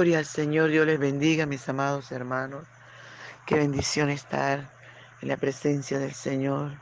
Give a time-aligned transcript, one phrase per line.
[0.00, 2.64] Gloria al Señor, Dios les bendiga, mis amados hermanos.
[3.44, 4.70] Qué bendición estar
[5.20, 6.72] en la presencia del Señor.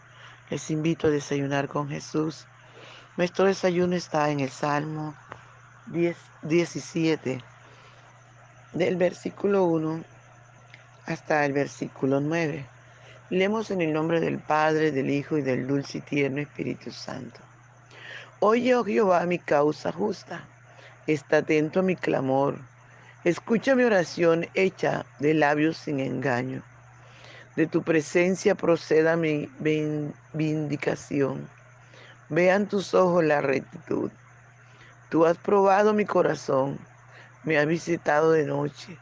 [0.50, 2.46] Les invito a desayunar con Jesús.
[3.16, 5.16] Nuestro desayuno está en el Salmo
[5.86, 7.42] 10, 17,
[8.74, 10.05] del versículo 1
[11.06, 12.64] hasta el versículo 9.
[13.30, 17.41] Leemos en el nombre del Padre, del Hijo y del dulce y tierno Espíritu Santo.
[18.38, 20.45] Oye, oh Jehová, mi causa justa.
[21.09, 22.60] Está atento a mi clamor
[23.24, 26.62] Escucha mi oración hecha de labios sin engaño.
[27.56, 29.50] De tu presencia proceda mi
[30.34, 31.48] vindicación.
[32.28, 34.12] Vean tus ojos la rectitud.
[35.10, 36.78] Tú has probado mi corazón,
[37.42, 38.96] me has visitado de noche,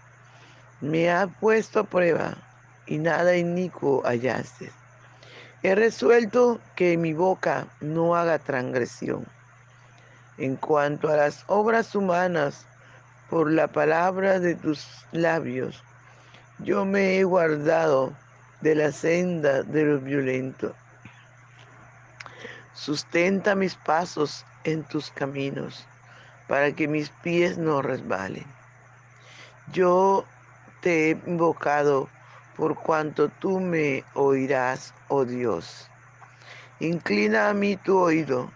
[0.81, 2.39] me has puesto a prueba
[2.87, 4.73] y nada inicuo hallaste.
[5.63, 9.27] He resuelto que mi boca no haga transgresión.
[10.39, 12.67] En cuanto a las obras humanas,
[13.31, 15.83] por la palabra de tus labios.
[16.61, 18.13] Yo me he guardado
[18.61, 20.73] de la senda de los violentos.
[22.75, 25.87] Sustenta mis pasos en tus caminos,
[26.49, 28.47] para que mis pies no resbalen.
[29.73, 30.25] Yo
[30.81, 32.09] te he invocado
[32.57, 35.89] por cuanto tú me oirás, oh Dios.
[36.79, 38.51] Inclina a mí tu oído,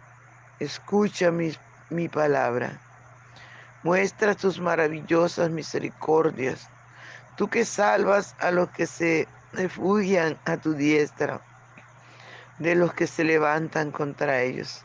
[0.61, 2.81] escucha mi palabra
[3.83, 6.69] Muestra tus maravillosas misericordias,
[7.35, 11.41] tú que salvas a los que se refugian a tu diestra,
[12.59, 14.85] de los que se levantan contra ellos.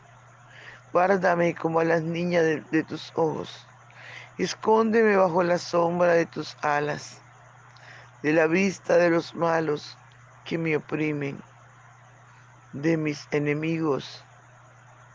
[0.94, 3.66] Guárdame como a las niñas de, tus ojos.
[4.38, 7.20] Escóndeme bajo la sombra de tus alas,
[8.22, 9.98] de la vista de los malos
[10.46, 11.38] que me oprimen,
[12.72, 14.24] de mis enemigos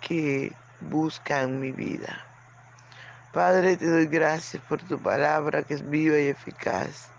[0.02, 2.31] que buscan mi vida.
[3.34, 7.10] Padre, te doy gracias por tu palabra que es viva y eficaz.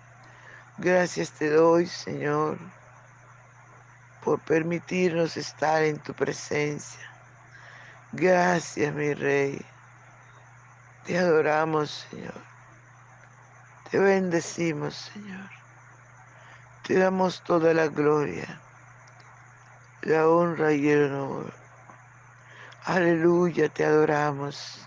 [0.76, 2.58] Gracias te doy, Señor,
[4.22, 7.00] por permitirnos estar en tu presencia.
[8.12, 9.64] Gracias, mi Rey.
[11.06, 12.42] Te adoramos, Señor.
[13.90, 15.48] Te bendecimos, Señor.
[16.86, 18.60] Te damos toda la gloria,
[20.02, 21.54] la honra y el honor.
[22.84, 24.86] Aleluya, te adoramos.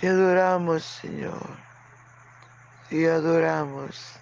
[0.00, 1.58] Te adoramos, Señor.
[2.88, 4.18] Te adoramos.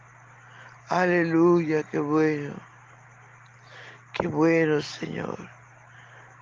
[0.89, 2.57] Aleluya, qué bueno.
[4.13, 5.39] Qué bueno, Señor,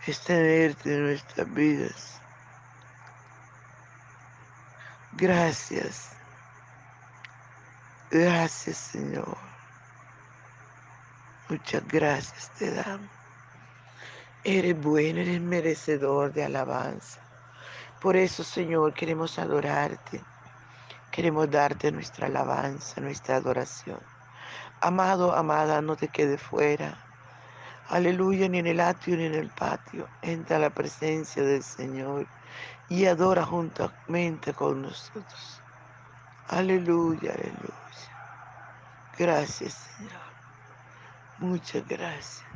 [0.06, 2.22] es tenerte en nuestras vidas.
[5.12, 6.16] Gracias.
[8.10, 9.36] Gracias, Señor.
[11.50, 13.10] Muchas gracias te damos.
[14.42, 17.25] Eres bueno, eres merecedor de alabanza.
[18.06, 20.22] Por eso, Señor, queremos adorarte.
[21.10, 23.98] Queremos darte nuestra alabanza, nuestra adoración.
[24.80, 26.96] Amado, amada, no te quede fuera.
[27.88, 30.06] Aleluya, ni en el atrio ni en el patio.
[30.22, 32.28] Entra a la presencia del Señor
[32.88, 35.60] y adora juntamente con nosotros.
[36.46, 37.90] Aleluya, aleluya.
[39.18, 40.22] Gracias, Señor.
[41.40, 42.55] Muchas gracias.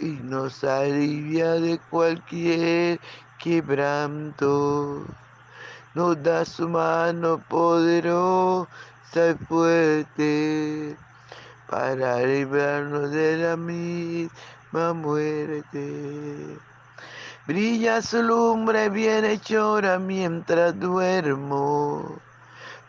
[0.00, 2.98] y nos alivia de cualquier
[3.38, 5.04] quebranto.
[5.94, 8.68] Nos da su mano poderosa
[9.14, 10.96] y fuerte
[11.68, 16.58] para librarnos de la misma muerte.
[17.46, 22.20] Brilla su lumbre bien hechora mientras duermo.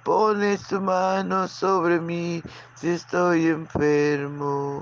[0.03, 2.41] Pone su mano sobre mí
[2.75, 4.81] si estoy enfermo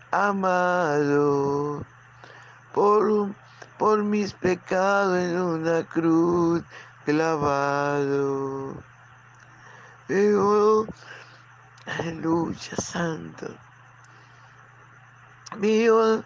[0.11, 1.83] amado
[2.73, 3.33] por,
[3.77, 6.63] por mis pecados en una cruz
[7.05, 8.75] clavado.
[10.07, 10.87] Veo
[11.87, 13.47] Aleluya, santo.
[15.57, 16.23] Veo,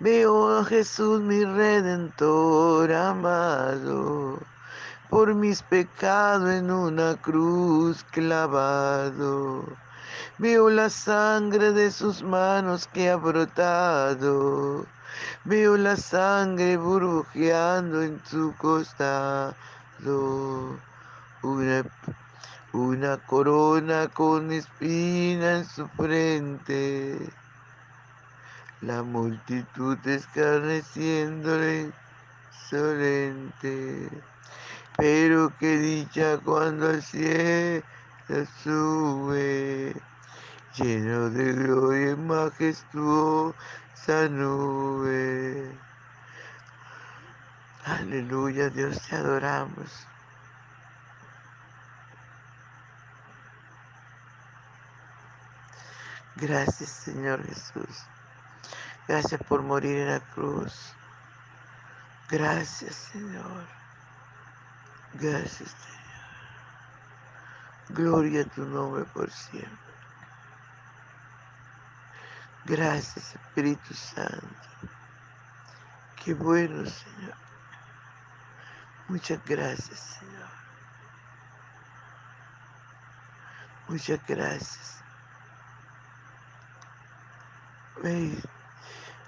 [0.00, 4.40] veo a Jesús mi redentor amado,
[5.10, 9.64] por mis pecados en una cruz clavado.
[10.38, 14.86] Veo la sangre de sus manos que ha brotado.
[15.44, 19.54] Veo la sangre burbujeando en su costado.
[21.42, 21.84] Una
[22.74, 27.16] una corona con espina en su frente,
[28.80, 31.92] la multitud escarneciéndole
[32.68, 34.10] solente.
[34.96, 37.84] Pero qué dicha cuando al cielo
[38.62, 39.94] sube,
[40.76, 43.54] lleno de gloria y majestuosa
[44.30, 45.78] nube.
[47.84, 50.06] Aleluya, Dios te adoramos.
[56.36, 58.06] Gracias Señor Jesús.
[59.06, 60.96] Gracias por morir en la cruz.
[62.28, 63.66] Gracias Señor.
[65.12, 66.03] Gracias Señor.
[67.88, 69.94] Gloria a tu nombre por siempre.
[72.64, 74.68] Gracias Espíritu Santo.
[76.16, 77.36] Qué bueno Señor.
[79.08, 80.50] Muchas gracias Señor.
[83.88, 85.04] Muchas gracias.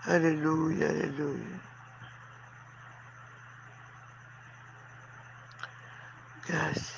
[0.05, 1.62] Aleluya, aleluya.
[6.47, 6.95] Gracias.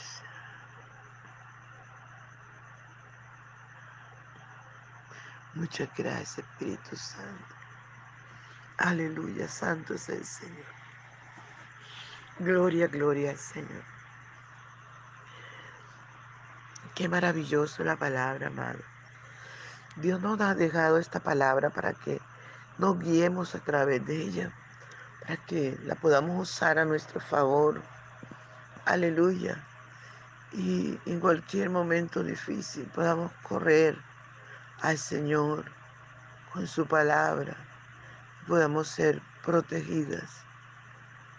[5.55, 7.55] Muchas gracias, Espíritu Santo.
[8.79, 10.67] Aleluya, santo es el Señor.
[12.39, 13.83] Gloria, gloria al Señor.
[16.95, 18.79] Qué maravilloso la palabra, amado.
[19.97, 22.21] Dios nos ha dejado esta palabra para que
[22.77, 24.53] nos guiemos a través de ella,
[25.23, 27.83] para que la podamos usar a nuestro favor.
[28.85, 29.65] Aleluya.
[30.53, 34.08] Y en cualquier momento difícil podamos correr
[34.81, 35.65] al Señor
[36.53, 37.57] con su palabra.
[38.47, 40.43] Podamos ser protegidas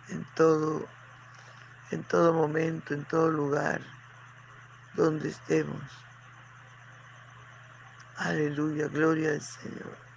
[0.09, 0.87] en todo,
[1.91, 3.81] en todo momento, en todo lugar
[4.93, 5.81] donde estemos.
[8.17, 10.09] Aleluya, gloria al Señor.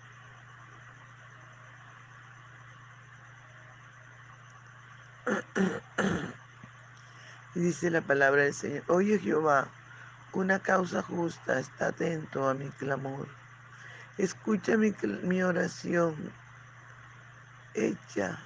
[7.55, 9.69] Y dice la palabra del Señor, oye Jehová,
[10.33, 13.29] una causa justa, está atento a mi clamor.
[14.19, 16.33] Escucha mi, mi oración
[17.75, 18.39] hecha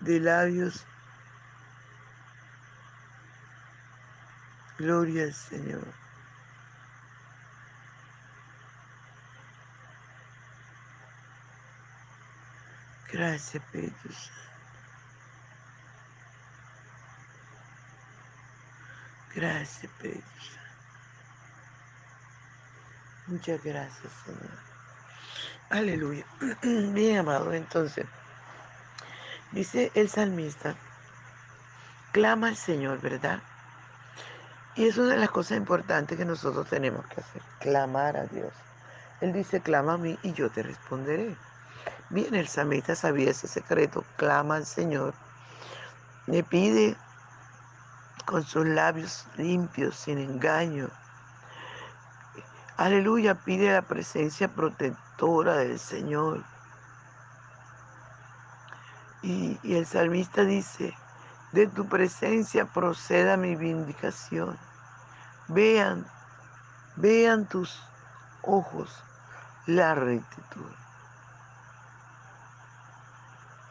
[0.00, 0.84] de labios.
[4.78, 5.86] Gloria al Señor.
[13.12, 14.08] Gracias, Espíritu
[19.34, 20.61] Gracias, Espíritu
[23.32, 24.58] Muchas gracias, Señor.
[25.70, 26.26] Aleluya.
[26.92, 28.04] Bien, amado, entonces,
[29.52, 30.74] dice el salmista,
[32.12, 33.42] clama al Señor, ¿verdad?
[34.76, 38.52] Y es una de las cosas importantes que nosotros tenemos que hacer, clamar a Dios.
[39.22, 41.34] Él dice, clama a mí y yo te responderé.
[42.10, 45.14] Bien, el samita sabía ese secreto, clama al Señor,
[46.26, 46.98] le pide
[48.26, 50.90] con sus labios limpios, sin engaño.
[52.78, 56.42] Aleluya, pide la presencia protectora del Señor.
[59.22, 60.96] Y, el salmista dice,
[61.52, 64.58] de tu presencia proceda mi vindicación.
[65.48, 66.06] Vean,
[66.96, 67.78] vean tus
[68.40, 69.04] ojos
[69.66, 70.72] la rectitud.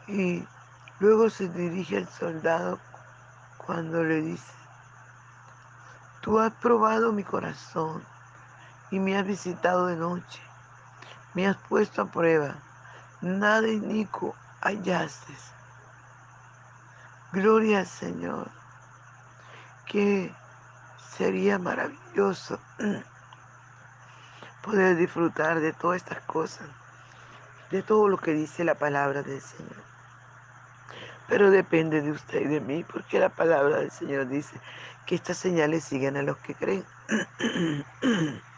[0.06, 0.46] Y
[1.00, 2.78] luego se dirige al soldado
[3.58, 4.54] cuando le dice,
[6.20, 8.11] tú has probado mi corazón
[8.92, 10.40] y me has visitado de noche,
[11.32, 12.56] me has puesto a prueba,
[13.22, 15.32] nada inico hallaste.
[17.32, 18.50] Gloria al Señor,
[19.86, 20.30] que
[21.16, 22.60] sería maravilloso
[24.62, 26.68] poder disfrutar de todas estas cosas,
[27.70, 29.82] de todo lo que dice la palabra del Señor.
[31.28, 34.60] Pero depende de usted y de mí, porque la palabra del Señor dice
[35.06, 36.84] que estas señales siguen a los que creen.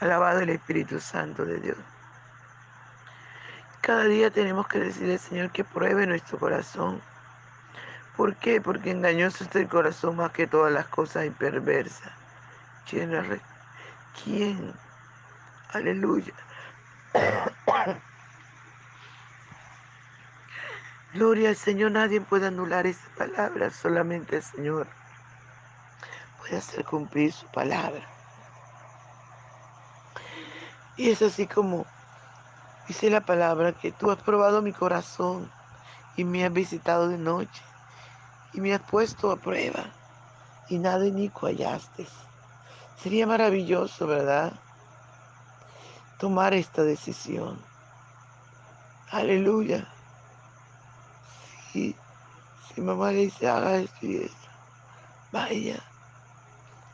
[0.00, 1.76] Alabado el Espíritu Santo de Dios.
[3.80, 7.02] Cada día tenemos que decirle al Señor que pruebe nuestro corazón.
[8.16, 8.60] ¿Por qué?
[8.60, 12.12] Porque engañoso está el corazón más que todas las cosas y perversa.
[12.88, 14.74] ¿Quién?
[15.72, 16.34] Aleluya.
[21.14, 24.86] Gloria al Señor, nadie puede anular esa palabra, solamente el Señor
[26.38, 28.19] puede hacer cumplir su palabra.
[30.96, 31.86] Y es así como
[32.86, 35.50] dice la palabra que tú has probado mi corazón
[36.16, 37.62] y me has visitado de noche
[38.52, 39.86] y me has puesto a prueba
[40.68, 42.06] y nada inicuo hallaste.
[43.02, 44.52] Sería maravilloso, ¿verdad?
[46.18, 47.58] Tomar esta decisión.
[49.10, 49.88] Aleluya.
[51.72, 51.96] Si,
[52.74, 54.48] si mamá le dice, haga esto y esto,
[55.32, 55.82] vaya.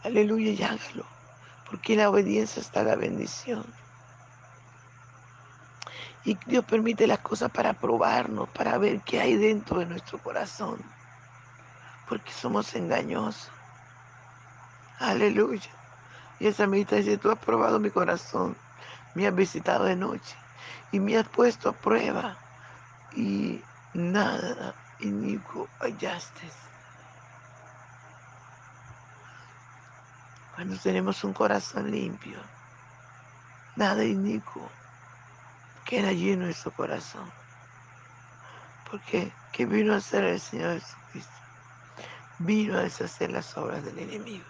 [0.04, 1.04] Aleluya y hágalo.
[1.68, 3.64] Porque la obediencia está la bendición.
[6.26, 10.82] Y Dios permite las cosas para probarnos, para ver qué hay dentro de nuestro corazón.
[12.08, 13.48] Porque somos engañosos.
[14.98, 15.70] Aleluya.
[16.40, 18.56] Y esa amiguita dice, tú has probado mi corazón,
[19.14, 20.36] me has visitado de noche
[20.90, 22.36] y me has puesto a prueba
[23.14, 23.62] y
[23.94, 26.50] nada inicuo hallaste.
[30.56, 32.40] Cuando tenemos un corazón limpio,
[33.76, 34.68] nada inicuo
[35.86, 37.30] queda lleno de su corazón.
[38.90, 41.32] Porque ¿qué vino a hacer el Señor Jesucristo?
[42.40, 44.44] Vino a deshacer las obras del enemigo.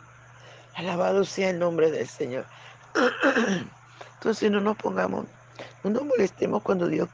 [0.74, 2.46] Alabado sea el nombre del Señor.
[4.14, 5.26] Entonces no nos pongamos,
[5.84, 7.08] no nos molestemos cuando Dios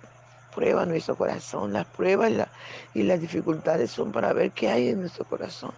[0.55, 1.73] prueba nuestro corazón.
[1.73, 2.33] Las pruebas
[2.95, 5.73] y, las dificultades son para ver qué hay en nuestro corazón.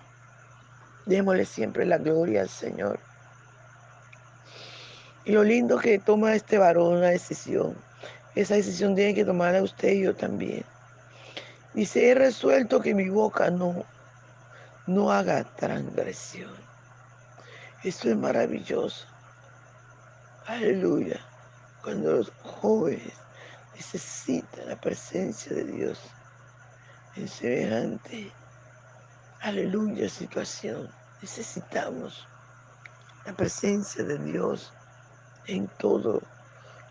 [1.06, 3.00] Démosle siempre la gloria al Señor.
[5.24, 7.76] Y lo lindo que toma este varón una decisión.
[8.34, 10.64] Esa decisión tiene que tomarla usted y yo también.
[11.72, 13.84] Dice, he resuelto que mi boca no,
[14.86, 16.52] no haga transgresión.
[17.84, 19.06] Esto es maravilloso.
[20.46, 21.20] Aleluya.
[21.82, 23.12] Cuando los jóvenes
[23.74, 26.00] necesitan la presencia de Dios
[27.16, 28.32] en semejante,
[29.42, 30.90] aleluya, situación.
[31.20, 32.26] Necesitamos
[33.26, 34.72] la presencia de Dios
[35.46, 36.22] en todos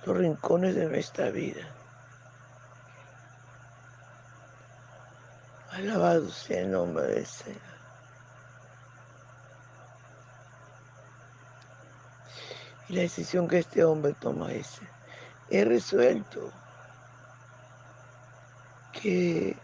[0.05, 1.61] los rincones de nuestra vida.
[5.71, 7.61] Alabado sea el nombre del Señor.
[12.89, 14.79] Y la decisión que este hombre toma es,
[15.49, 16.51] he resuelto
[18.91, 19.57] que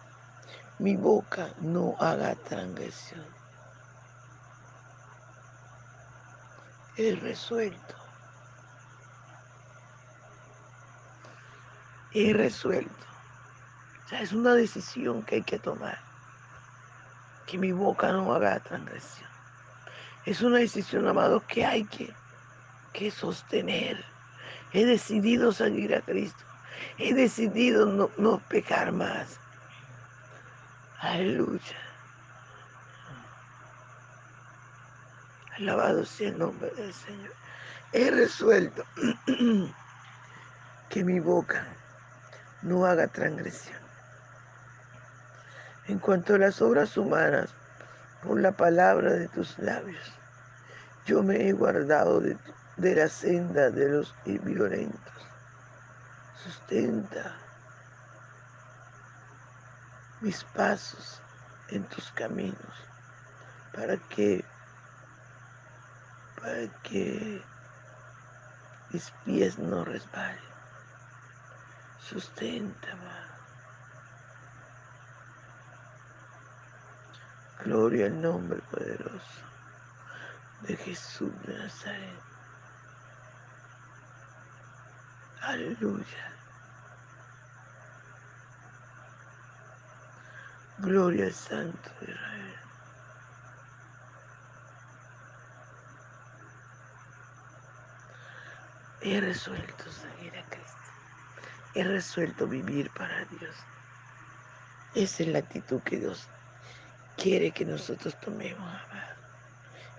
[0.79, 3.25] mi boca no haga transgresión.
[6.97, 7.95] He resuelto.
[12.13, 13.05] He resuelto.
[14.05, 15.99] O sea, es una decisión que hay que tomar.
[17.45, 19.29] Que mi boca no haga transgresión.
[20.25, 22.13] Es una decisión, amado, que hay que
[22.93, 24.03] que sostener.
[24.73, 26.43] He decidido seguir a Cristo.
[26.97, 29.39] He decidido no, no pecar más.
[30.99, 31.77] Aleluya.
[35.57, 37.33] Alabado sea el nombre del Señor.
[37.91, 38.85] He resuelto
[40.89, 41.67] que mi boca
[42.61, 43.79] no haga transgresión.
[45.87, 47.49] En cuanto a las obras humanas,
[48.23, 50.13] por la palabra de tus labios,
[51.05, 52.37] yo me he guardado de,
[52.77, 55.13] la senda de los violentos.
[56.43, 57.35] Sustenta
[60.21, 61.21] mis pasos
[61.69, 62.55] en tus caminos
[63.73, 64.43] para que
[66.39, 67.41] para que
[68.91, 70.48] mis pies no resbalen.
[71.99, 73.29] Susténtame.
[77.63, 79.43] Gloria al nombre poderoso
[80.61, 82.23] de Jesús de Nazaret.
[85.41, 86.33] Aleluya.
[90.79, 92.59] Gloria al Santo de Israel.
[99.01, 100.98] He resuelto seguir a Cristo.
[101.75, 103.55] He resuelto vivir para Dios.
[104.95, 106.27] Esa es la actitud que Dios
[107.15, 109.15] quiere que nosotros tomemos, amado.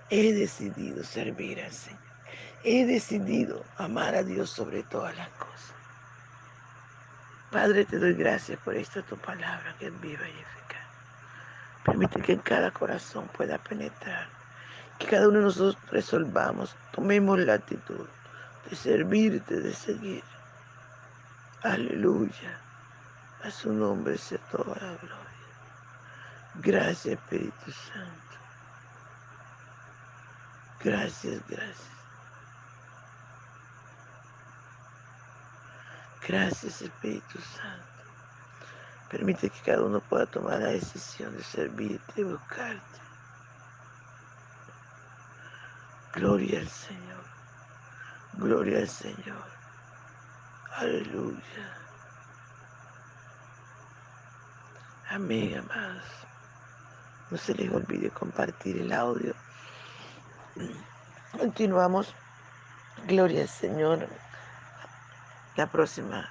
[0.09, 2.01] He decidido servir al Señor.
[2.63, 5.73] He decidido amar a Dios sobre todas las cosas.
[7.51, 10.87] Padre, te doy gracias por esta tu palabra que es viva y eficaz.
[11.85, 14.27] Permite que en cada corazón pueda penetrar.
[14.99, 18.07] Que cada uno de nosotros resolvamos, tomemos la actitud
[18.69, 20.23] de servirte, de seguir.
[21.63, 22.59] Aleluya.
[23.43, 25.21] A su nombre sea toda la gloria.
[26.55, 28.37] Gracias Espíritu Santo.
[30.83, 31.91] Gracias, gracias.
[36.27, 37.85] Gracias Espíritu Santo.
[39.09, 42.99] Permite que cada uno pueda tomar la decisión de servirte, de buscarte.
[46.13, 47.23] Gloria al Señor.
[48.33, 49.60] Gloria al Señor.
[50.75, 51.77] Aleluya.
[55.09, 56.03] Amén, amados.
[57.29, 59.33] No se les olvide compartir el audio.
[61.37, 62.15] Continuamos.
[63.07, 64.07] Gloria al Señor.
[65.55, 66.29] La próxima,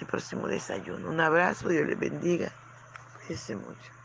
[0.00, 1.08] el próximo desayuno.
[1.08, 2.50] Un abrazo, Dios les bendiga.
[3.14, 4.01] Cuídense mucho.